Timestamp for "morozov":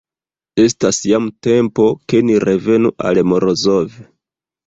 3.33-4.01